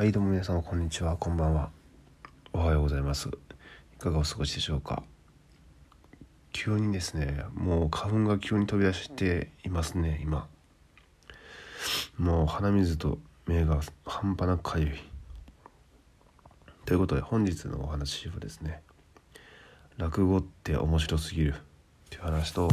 [0.00, 1.18] はいどうも皆様こんにちは。
[1.18, 1.68] こんばんは。
[2.54, 3.28] おはようございます。
[3.28, 5.02] いかがお過ごしでしょうか。
[6.52, 10.48] 急にですねもう花粉が急に飛び出していますね今。
[12.16, 14.90] もう鼻水と目が半端なくかゆい
[16.86, 18.80] ということで本日のお話はですね
[19.98, 21.58] 落語って面白すぎるっ
[22.08, 22.70] ていう話と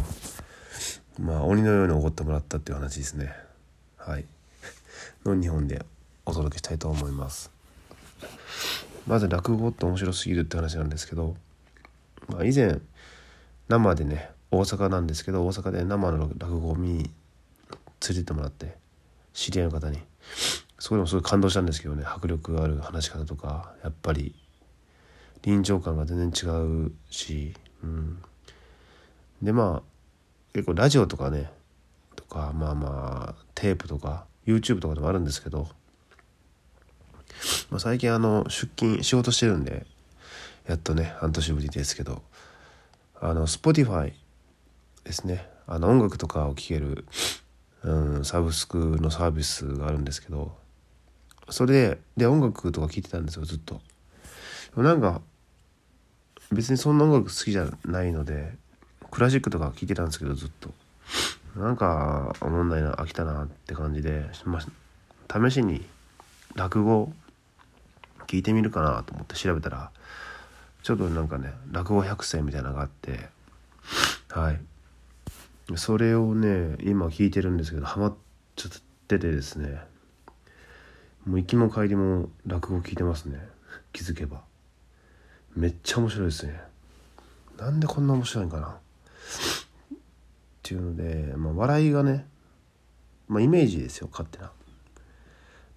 [1.20, 3.34] まあ鬼のように怒ってもらったっていう話ですね。
[3.98, 4.24] はい。
[5.26, 5.84] の2本で
[6.28, 7.50] お届けしたいと思います。
[9.06, 11.36] まず落語って面白すぎるって話なんですけど、
[12.28, 12.78] まあ、以前
[13.68, 17.08] 生でね大阪なんですけど大阪で生の落語を見に連
[18.10, 18.76] れてってもらって
[19.32, 20.00] 知り合いの方に。
[20.78, 24.34] そこでもすごい感動したんですけどね迫力がある話し方とかやっぱり
[25.42, 28.22] 臨場感が全然違うし、うん、
[29.42, 29.82] でまあ
[30.52, 31.50] 結構ラジオとかね
[32.14, 35.68] とかまあまあテープとか YouTube とかでもあるんですけど、
[37.70, 39.86] まあ、最近あの出勤仕事してるんで
[40.66, 42.22] やっとね半年ぶりですけど
[43.20, 44.12] あの Spotify
[45.04, 45.48] ですね。
[45.66, 47.04] あの音楽とかを聴ける、
[47.82, 50.56] うん、サブスクのサービスがあるんですけど
[51.50, 53.80] それでで音楽とか聴いてたんですよずっと。
[54.76, 55.20] なんか
[56.52, 58.54] 別にそんな音楽好きじゃないので
[59.10, 60.70] クラシックとか聴いてたんですけどずっと。
[61.56, 65.84] なんか思んないな飽きたなって感じで、まあ、試しに
[66.58, 67.12] 落語
[68.26, 69.90] 聞いてみるかなと思って調べたら
[70.82, 73.28] ちょっとなんかね落語百選みたいなのがあって
[74.28, 74.60] はい。
[75.76, 78.14] それをね今聞いてるんですけどハマっ
[78.56, 78.72] ちゃっ
[79.06, 79.80] ててですね。
[81.26, 83.38] もう行きも帰りも落語聞いてますね。
[83.92, 84.42] 気づけば。
[85.54, 86.60] めっちゃ面白いですね。
[87.58, 88.68] なんでこんな面白いんかな。
[88.68, 89.98] っ
[90.62, 92.26] ていうので、まあ、笑いがね、
[93.28, 94.50] まあ、イメージですよ勝手な。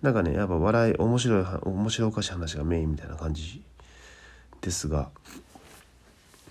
[0.02, 3.62] なんかねやっぱ笑い面白い面白おかしい話がメインみたいな感じ
[4.62, 5.10] ですが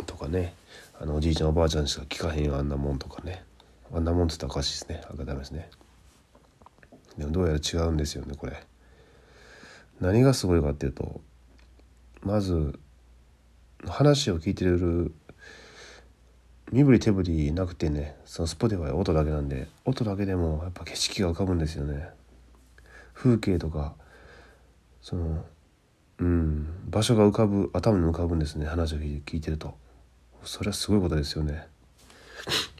[0.07, 0.55] とかね
[1.01, 3.43] あのおじいちゃんおばあちゃんしか聞かへんよあんなもんとかね。
[3.93, 5.01] あんなもんって言ったらおかしいですね。
[5.13, 5.69] 赤ダメですね。
[7.19, 8.63] でもどうやら違うんですよねこれ。
[10.01, 11.21] 何がすごいかっていうと
[12.23, 12.79] まず
[13.87, 15.13] 話を聞いてる
[16.71, 22.11] 身振り手振りなくてねその Spotify 音だけなんで音だけでもやっぱ景色が浮かぶんですよね。
[23.23, 23.95] 風景とか
[25.03, 25.45] その
[26.19, 29.75] うん場所が浮かぶ頭に浮かぶんですね話を聞いてると。
[30.43, 31.67] それはすごいことですよね。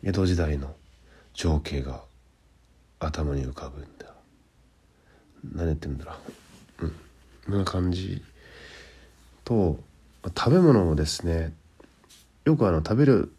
[0.03, 0.75] 江戸時代の
[1.35, 2.01] 情景が
[2.99, 4.07] 頭に浮かぶんだ。
[5.53, 6.13] 何言ってんだろ
[6.81, 6.87] う。
[6.87, 6.95] うん。
[7.45, 8.23] そんな感じ
[9.45, 9.79] と
[10.25, 11.53] 食べ物もですね
[12.47, 13.33] よくあの食べる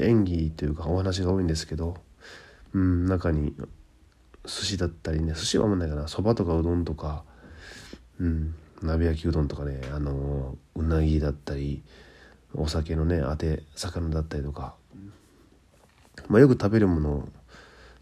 [0.00, 1.96] 演技というかお話が多いんですけど、
[2.72, 3.54] うん、中に
[4.46, 6.08] 寿司だったりね寿司はあんまないかな。
[6.08, 7.24] そばとかうどんとか、
[8.18, 11.82] うん、鍋焼きうどんとかねあのうなぎだったり
[12.54, 14.74] お酒のねあて魚だったりとか、
[16.28, 17.28] まあ、よく食べるものを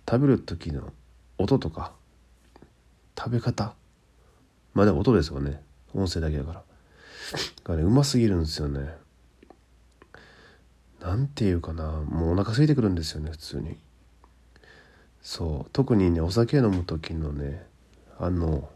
[0.08, 0.92] 食べる時の
[1.38, 1.92] 音とか
[3.18, 3.74] 食べ方。
[4.74, 5.62] まあでも音ですよね。
[5.94, 6.62] 音声だけだから。
[7.64, 8.88] がねうますぎるんですよね。
[11.00, 11.84] 何て言うかな。
[11.90, 13.76] もうお腹空いてくるんですよね普通に。
[15.24, 15.70] そう。
[15.72, 17.66] 特にねお酒飲む時のね
[18.20, 18.68] あの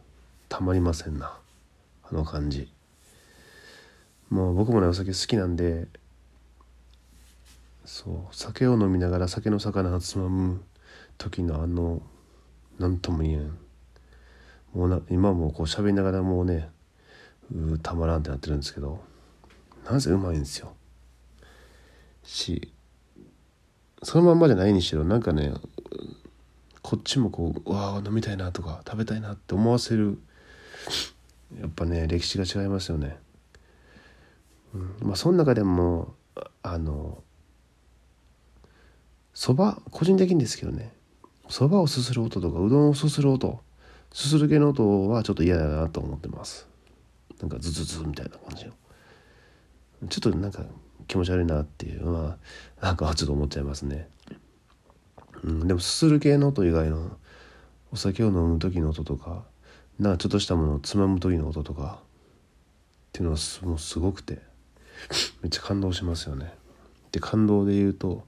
[0.48, 1.38] たまりませんな。
[2.10, 2.72] あの感じ。
[4.30, 5.86] もう僕もねお酒好きなんで
[7.84, 8.34] そう。
[8.34, 10.62] 酒を飲みながら酒の魚をつまむ
[11.18, 12.02] 時のあの
[12.78, 13.58] 何とも言えん。
[14.72, 16.70] もうな今もこう喋りながらもうね
[17.54, 19.00] うたまらんってなってるんですけど
[19.90, 20.72] なぜうまいんですよ。
[22.24, 22.72] し
[24.02, 25.52] そのまんまじゃないにしろなんかね
[26.88, 30.18] こっちもこううわあ飲みたいなとか食べたいなって思わせる
[31.60, 33.18] やっぱね歴史が違いますよね。
[34.74, 36.14] うん、まあその中でも
[36.62, 37.22] あの
[39.34, 40.94] そば個人的にですけどね
[41.50, 43.60] そばをすする音とかうどんをすする音
[44.10, 46.66] すする系の音はちょっと嫌だなと思ってます
[47.38, 48.72] なんかズズズみたいな感じの
[50.08, 50.64] ちょっとなんか
[51.06, 52.38] 気持ち悪いなっていうのは
[52.80, 54.08] なんかちょっと思っちゃいますね。
[55.44, 57.16] うん、でもすする系の音以外の
[57.92, 59.44] お酒を飲む時の音とか
[59.98, 64.38] なんかちょっとしたものをつまむ時の音とかっていうのはもうすごくて
[65.42, 66.54] めっちゃ感動しますよね。
[67.12, 68.24] で感動で言うと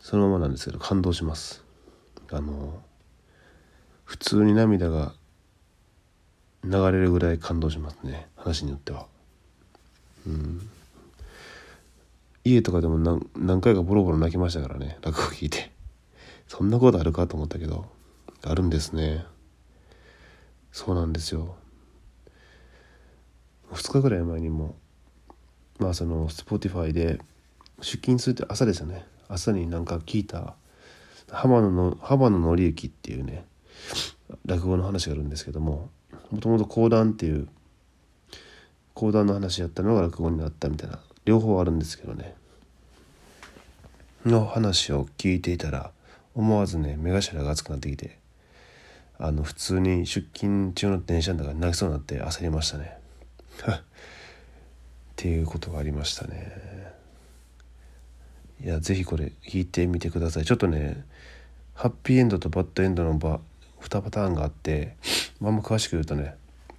[0.00, 1.62] そのままなんですけど感動します。
[2.32, 2.82] あの
[4.04, 5.14] 普通に涙が
[6.64, 9.06] 流れるぐらい感動しますね話によっては。
[10.26, 10.68] うん
[12.44, 15.70] 家とかでも何何回かボロボロ泣きましたからね落語聞いて
[16.50, 17.86] そんなことあるかと思ったけど
[18.42, 19.24] あるんですね。
[20.72, 21.54] そうなんですよ。
[23.70, 24.74] 2日ぐらい前にも
[25.78, 27.20] まあその Spotify で
[27.80, 29.06] 出勤するって朝ですよね。
[29.28, 30.56] 朝になんか聞いた
[31.30, 33.44] 浜野の浜野紀之っていうね
[34.44, 35.88] 落語の話があるんですけども
[36.32, 37.46] もともと講談っていう
[38.94, 42.34] 講談の話やったのが落語になったみたいな両方あるんですけどね。
[44.26, 45.92] の話を聞いていたら
[46.34, 48.18] 思わずね目頭が熱くなってきて
[49.18, 52.96] あの普通に出勤中の電車の中に泣きそうになって焦りましたね。
[53.68, 53.82] っ
[55.14, 56.94] ていうことがありましたね。
[58.64, 60.46] いや是非これ弾いてみてください。
[60.46, 61.04] ちょっとね
[61.74, 63.40] ハッピーエンドとバッドエンドの場
[63.82, 64.96] 2パターンがあって
[65.42, 66.34] あんま詳しく言うとね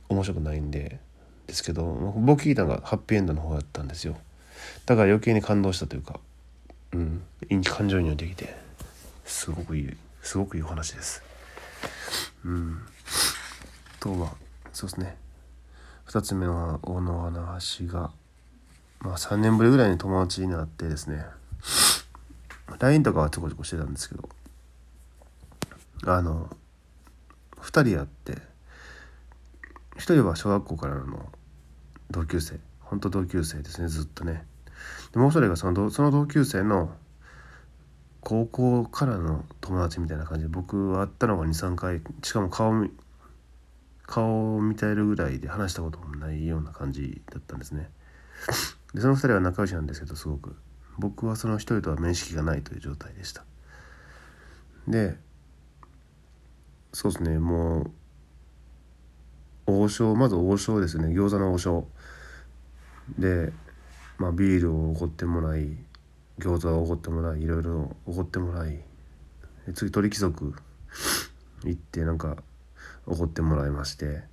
[0.09, 0.99] 面白くないんで
[1.45, 1.83] ですけど
[2.17, 4.17] 僕聞いたのがハッピーエンドの方だったんですよ。
[4.87, 6.19] だから余計に感動したというか
[6.93, 7.21] うん
[7.63, 8.70] 感情移入できて。
[9.31, 9.89] すごくいい
[10.21, 11.23] すごくいいお話です。
[12.45, 12.81] うん。
[13.99, 14.35] とは
[14.73, 15.17] そうですね。
[16.07, 18.11] 2つ目の大の話が
[18.99, 21.25] まあ3年ぶりぐらいに友達になってですね。
[22.77, 24.29] LINE とかはちょこちょこしてたんですけど。
[26.03, 26.49] あの
[27.61, 28.33] 2人あって
[29.95, 31.31] 1人は小学校からの
[32.11, 32.59] 同級生。
[32.81, 34.45] 本当同級生ですねずっとね。
[35.13, 36.91] でもう一人がそのその同級生の
[38.21, 42.87] 高校からの友達みたいな感じで僕は会ったのが23回しかも顔
[44.05, 47.89] 顔を見たえるぐらいで話したこともないような感じだったんですね。
[48.93, 50.55] でその2人は仲良しなんですけどすごく。
[50.97, 53.43] 僕はその1人とは面識がないという状態でした。
[54.87, 55.15] で
[56.93, 57.91] そうですねもう
[59.83, 61.07] 王将まず王将ですね。
[61.07, 61.87] 餃子の王将。
[63.17, 63.51] で
[64.17, 65.77] まあビールをおごってもらい
[66.41, 68.83] 餃子をおごってもらいいろいろおごってもらい
[69.75, 70.55] 次鳥貴族
[71.63, 72.35] 行ってなんか
[73.05, 74.23] おごってもらいまして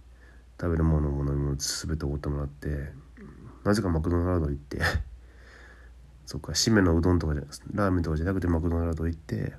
[0.59, 2.93] 食べるものも飲み物全ておごってもらって
[3.65, 4.81] なぜかマクドナルド行って
[6.25, 7.45] そっか締めのうどんとかじゃ
[7.75, 9.53] ラーメンとかじゃなくてマクドナルド行って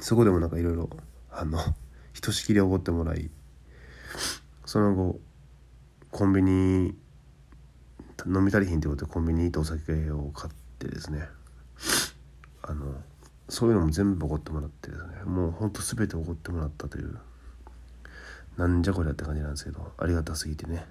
[0.00, 0.90] そこでもなんかいろいろ
[1.30, 1.58] あの
[2.12, 3.30] ひとしきりおごってもらい
[4.66, 5.18] その後
[6.10, 6.94] コンビニ
[8.26, 11.37] 飲み足りひんってことでコンビニ行ってお酒を買ってですね。
[12.68, 12.94] あの
[13.48, 15.24] そういうのも全部おごってもらってですね。
[15.24, 17.18] もうほんと全ておごってもらったという。
[18.58, 19.92] なんじゃこりゃって感じなんですけど。
[19.96, 20.84] ありがたすぎてね。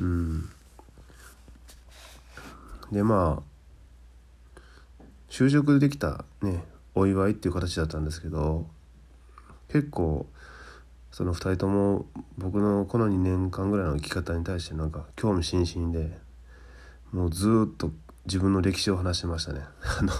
[0.00, 0.48] うん。
[2.90, 6.64] でまあ就職できたね
[6.94, 8.66] お祝いっていう形だったんですけど
[9.68, 10.26] 結構
[11.10, 12.06] その2人とも
[12.38, 16.16] 僕のこの2年間ぐらいの生き方に対してなんか興味津々で
[17.12, 17.90] もうずっと
[18.26, 19.60] 自分の歴史を話しましたね。
[20.00, 20.12] あの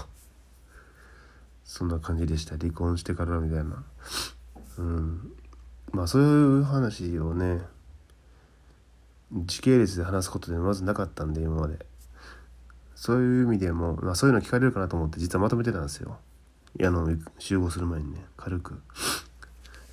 [1.63, 2.57] そんな感じでした。
[2.57, 3.83] 離婚してからみたいな。
[4.77, 5.31] うん。
[5.91, 6.25] まあそうい
[6.59, 7.65] う話をね
[9.31, 11.85] 時系列で話すことでまずなかったんで今まで。
[12.95, 16.17] そういう意味でも、まあ、そういうの聞かれるかなと思って実はまとめてたんですよ。
[16.81, 17.07] あの
[17.39, 18.81] 集合する前にね軽く。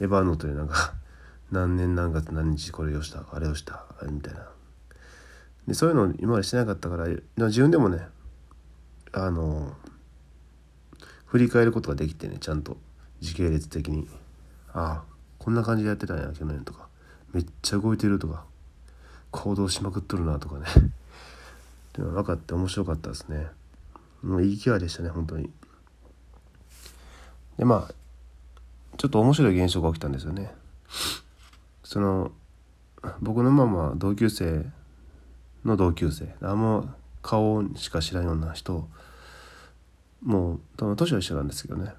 [0.00, 0.94] エヴァーノートでなんか
[1.50, 4.48] 何年何月何日これをしたあれをしたみたいな。
[5.66, 7.06] でそういうの今までしてなかったから
[7.46, 8.06] 自分でもね
[9.12, 9.72] あの
[11.26, 12.76] 振り返ることができてねちゃんと
[13.20, 14.08] 時系列的に。
[14.74, 16.88] ああこんな感じでやってたんや去年とか。
[17.32, 18.44] めっちゃ動いてるとか。
[19.30, 20.66] 行動しまくっとるなとかね。
[20.68, 23.46] っていうの分かって面白かったですね。
[24.22, 25.50] もういい気合でしたね本当に。
[27.58, 27.94] でまあ
[28.98, 30.52] ちょっと面白い現象が起きたんですよね。
[31.82, 32.32] その
[33.20, 34.66] 僕のママは同級生
[35.64, 36.34] の同級生。
[36.40, 38.88] あんま顔しか知らんような人。
[40.22, 41.92] もう多分年は一緒なんですけどね。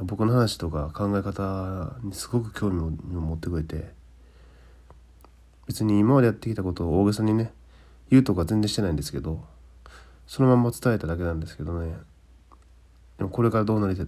[0.00, 2.80] 僕の話とか考え方にすごく興味
[3.16, 3.98] を持ってくれて。
[5.68, 7.52] 別に今までやってきたことを大げさにね
[8.10, 9.44] 言うとか全然してないんですけど
[10.26, 11.94] そのまま伝えただけなんですけどね。
[13.18, 14.06] でもこれからどうなりたい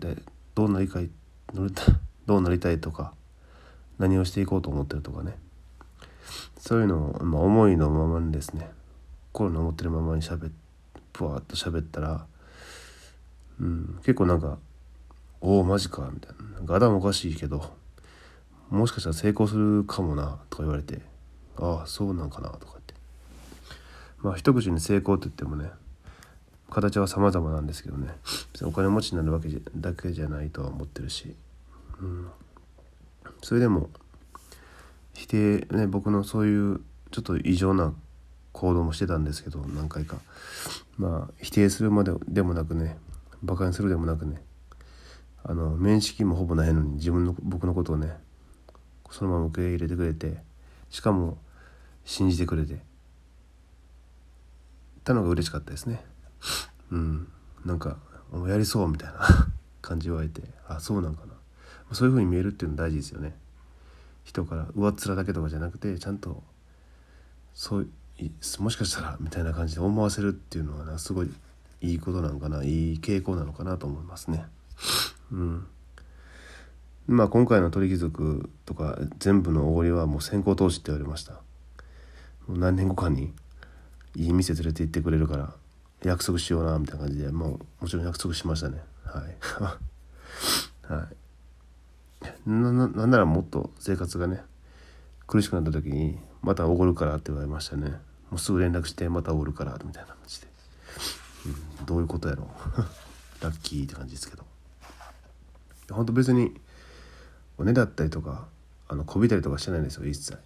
[0.54, 1.10] どうなりたい
[2.26, 3.12] どうなりたいとか
[3.98, 5.36] 何をしていこうと思ってるとかね。
[6.56, 8.70] そういうのを、まあ、思いのままにですね
[9.32, 10.48] 心の思ってるままにしゃべ
[11.12, 12.26] ぷわっと喋ったら、
[13.60, 14.58] うん、結構なんか
[15.40, 17.72] 「おおマジか」みたいな「なんか頭おかしいけど
[18.70, 21.00] もしかしたら成功するかもな」とか言われて
[21.56, 22.94] 「ああそうなんかな」とかって。
[24.22, 25.70] まあ一口に成功って言ってもね
[26.70, 28.14] 形は様々なんですけどね。
[28.62, 31.34] お金持ちになるわけだけじゃないとは思ってるし、
[32.00, 32.28] うん、
[33.42, 33.90] それでも
[35.14, 37.92] 否定ね僕のそういうちょっと異常な
[38.52, 40.18] 行動もしてたんですけど何回か。
[40.98, 42.98] まあ否定するまででもなくね
[43.42, 44.42] バカにするでもなくね
[45.42, 48.12] あの面識もほぼないのに自分の僕のことをね
[49.10, 50.42] そのまま受け入れてくれて
[50.90, 51.38] しかも
[52.04, 52.80] 信じてくれて
[55.04, 56.04] たのが嬉しかったですね。
[56.90, 57.28] うん。
[57.64, 57.98] なんか
[58.46, 59.20] やりそうみたいな
[59.82, 61.34] 感じを得てあそうなんかな。
[61.92, 63.36] そういう風に見えるっていうの大事ですよね。
[64.24, 66.42] 人から上っ面だけとかじゃなくてちゃんと
[67.54, 67.88] そう
[68.58, 71.30] もしかしたらみたいな感じで思わせるっていうのはなすごい
[71.80, 74.44] いいことなのかないい傾向なのかなと思いますね。
[75.32, 75.66] うん。
[77.06, 81.34] まあ今回の鳥貴族とか全部のおごりはもう先行投資って言われました。
[82.46, 83.32] もう何年後かに
[84.16, 85.54] いい店連れて行ってくれるから
[86.04, 88.82] 約束しようなみたいな感じでもうもちろん約束しましたね。
[89.04, 89.36] はい。
[90.92, 91.08] は
[92.46, 92.50] い。
[92.50, 94.42] ななんならもっと生活がね
[95.26, 97.94] 苦しくなった時にまたおごるからって言われましたね。
[98.30, 100.46] もうすぐ連絡してまたおるからみたいな感じで、
[101.78, 102.48] うん、どういうことやろ。
[103.42, 104.44] ラッキーって感じですけど。
[105.90, 106.60] 本当別に
[107.58, 108.46] おねだったりとか
[108.88, 110.38] あのこびたりとかしてないんですよ一切。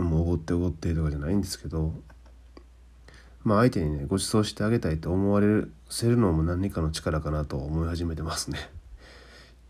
[0.00, 1.94] もうおごっておごってとかじゃないんですけど。
[3.44, 8.58] まあ相手にねご馳走してあげたいと思われせるのも何かの力かなと思い始めてますね。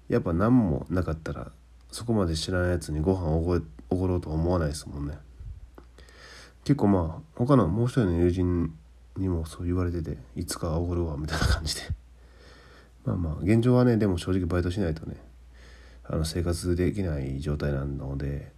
[0.08, 1.50] やっぱ何もなかったら
[1.90, 5.18] そこまで知らないやつにご飯をおごろうと思わないですもんね。
[6.64, 8.75] 結構まあ他のもう一人の友人
[9.16, 11.83] にもそう言われてていつかおごるわみたいな感じで。
[13.04, 15.16] まあまあ現状はねでも正直バイトしないとね
[16.04, 18.52] あの生活できない状態なので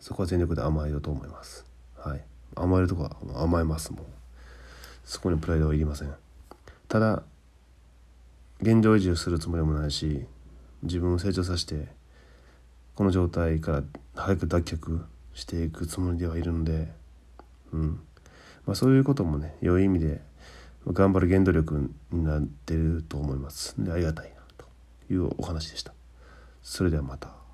[0.00, 1.64] そこは全力で甘えようと思います。
[1.96, 2.24] はい。
[2.54, 4.06] 甘えるとこは甘えますもん。
[5.04, 6.14] そこにプライドはいりません。
[6.88, 7.22] ただ
[8.60, 10.24] 現状維持するつもりもないし
[10.82, 11.88] 自分を成長させて
[12.94, 13.82] この状態から
[14.14, 16.90] 早く脱却していくつもりではいるので、
[17.72, 18.00] うん
[18.66, 20.20] まあ、そういうこともね良い意味で
[20.88, 24.66] 頑張る原動力になってると思いますでありがたいなと
[25.12, 25.92] いうお話でした。
[26.62, 27.45] それではまた。